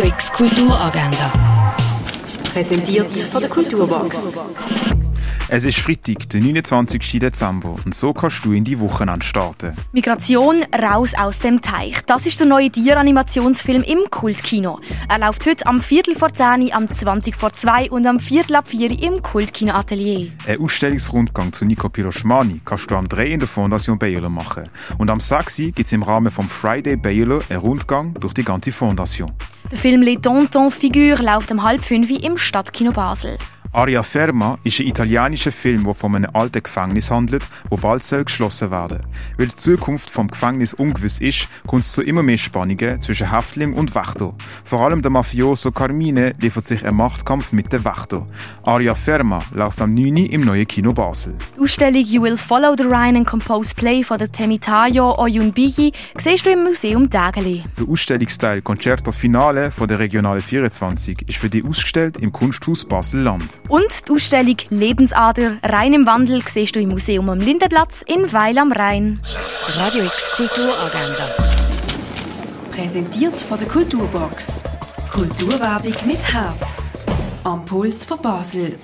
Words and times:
Radio 0.00 0.14
X 0.14 0.32
Kulturagenda. 0.32 1.30
Präsentiert 2.54 3.10
von 3.10 3.38
der 3.38 3.50
Kulturbox. 3.50 4.56
Es 5.50 5.66
ist 5.66 5.78
Freitag, 5.78 6.26
der 6.30 6.40
29. 6.40 7.18
Dezember 7.18 7.74
und 7.84 7.94
so 7.94 8.14
kannst 8.14 8.42
du 8.46 8.52
in 8.52 8.64
die 8.64 8.80
Wochen 8.80 9.20
starten. 9.20 9.74
Migration 9.92 10.64
raus 10.74 11.10
aus 11.14 11.38
dem 11.40 11.60
Teich. 11.60 12.00
Das 12.06 12.24
ist 12.24 12.40
der 12.40 12.46
neue 12.46 12.70
Tieranimationsfilm 12.70 13.82
im 13.82 13.98
Kultkino. 14.10 14.80
Er 15.10 15.18
läuft 15.18 15.44
heute 15.46 15.66
am 15.66 15.82
Viertel 15.82 16.14
vor 16.14 16.32
10, 16.32 16.72
am 16.72 16.90
20 16.90 17.36
vor 17.36 17.52
2 17.52 17.90
und 17.90 18.06
am 18.06 18.20
Viertel 18.20 18.56
ab 18.56 18.68
4 18.68 19.02
im 19.02 19.20
Kultkino 19.20 19.74
Atelier. 19.74 20.32
Ein 20.46 20.60
Ausstellungsrundgang 20.62 21.52
zu 21.52 21.66
Nico 21.66 21.90
Piroschmani 21.90 22.62
kannst 22.64 22.90
du 22.90 22.96
am 22.96 23.06
3 23.06 23.26
in 23.26 23.40
der 23.40 23.48
Fondation 23.48 23.98
Bayerlo 23.98 24.30
machen. 24.30 24.64
Und 24.96 25.10
am 25.10 25.20
6 25.20 25.56
gibt 25.56 25.80
es 25.80 25.92
im 25.92 26.02
Rahmen 26.02 26.30
vom 26.30 26.48
Friday 26.48 26.96
Bayerlo 26.96 27.40
einen 27.50 27.60
Rundgang 27.60 28.14
durch 28.14 28.32
die 28.32 28.44
ganze 28.44 28.72
Fondation. 28.72 29.32
Der 29.70 29.78
Film 29.78 30.02
Les 30.02 30.20
Tontons 30.20 30.74
Figure 30.74 31.22
läuft 31.22 31.52
um 31.52 31.62
halb 31.62 31.84
5 31.84 32.10
im 32.10 32.36
Stadtkino 32.36 32.90
Basel. 32.90 33.38
Aria 33.72 34.02
Ferma 34.02 34.58
ist 34.64 34.80
ein 34.80 34.88
italienischer 34.88 35.52
Film, 35.52 35.84
der 35.84 35.94
von 35.94 36.16
einem 36.16 36.30
alten 36.34 36.60
Gefängnis 36.60 37.08
handelt, 37.08 37.44
wo 37.68 37.76
bald 37.76 38.02
soll 38.02 38.24
geschlossen 38.24 38.72
werden 38.72 39.06
Weil 39.38 39.46
die 39.46 39.54
Zukunft 39.54 40.10
vom 40.10 40.26
Gefängnis 40.26 40.74
ungewiss 40.74 41.20
ist, 41.20 41.46
kommt 41.68 41.84
es 41.84 41.92
zu 41.92 42.02
immer 42.02 42.24
mehr 42.24 42.36
Spannungen 42.36 43.00
zwischen 43.00 43.30
Häftling 43.30 43.74
und 43.74 43.94
Wächter. 43.94 44.34
Vor 44.64 44.80
allem 44.80 45.02
der 45.02 45.12
Mafioso 45.12 45.70
Carmine 45.70 46.32
liefert 46.40 46.66
sich 46.66 46.84
einen 46.84 46.96
Machtkampf 46.96 47.52
mit 47.52 47.72
den 47.72 47.84
Wächter. 47.84 48.26
Aria 48.64 48.96
Ferma 48.96 49.38
läuft 49.54 49.80
am 49.80 49.94
9. 49.94 50.16
im 50.16 50.40
neuen 50.40 50.66
Kino 50.66 50.92
Basel. 50.92 51.36
Die 51.56 51.60
Ausstellung 51.60 52.02
You 52.02 52.22
Will 52.22 52.36
Follow 52.36 52.74
the 52.76 52.82
Rhine 52.82 53.18
and 53.18 53.26
Compose 53.28 53.72
Play 53.72 54.02
von 54.02 54.18
der 54.18 54.32
Temitayo 54.32 55.16
Oyunbigi 55.16 55.92
siehst 56.18 56.44
du 56.44 56.50
im 56.50 56.64
Museum 56.64 57.08
Dageli. 57.08 57.62
Der 57.78 57.88
Ausstellungsteil 57.88 58.62
Concerto 58.62 59.12
Finale 59.12 59.70
von 59.70 59.86
der 59.86 60.00
Regionale 60.00 60.40
24 60.40 61.28
ist 61.28 61.38
für 61.38 61.48
dich 61.48 61.64
ausgestellt 61.64 62.18
im 62.18 62.32
Kunsthaus 62.32 62.84
Basel-Land. 62.84 63.59
Und 63.70 64.08
die 64.08 64.12
Ausstellung 64.12 64.56
Lebensader 64.70 65.58
rein 65.62 65.92
im 65.92 66.04
Wandel 66.04 66.42
siehst 66.42 66.74
du 66.74 66.80
im 66.80 66.88
Museum 66.88 67.28
am 67.30 67.38
Lindenplatz 67.38 68.02
in 68.04 68.32
Weil 68.32 68.58
am 68.58 68.72
Rhein. 68.72 69.20
Radio 69.64 70.06
X 70.06 70.28
Kulturagenda. 70.32 71.36
Präsentiert 72.72 73.40
von 73.40 73.60
der 73.60 73.68
Kulturbox. 73.68 74.64
Kulturwerbung 75.12 75.94
mit 76.04 76.18
Herz. 76.18 76.82
Am 77.44 77.64
Puls 77.64 78.04
von 78.04 78.20
Basel. 78.20 78.76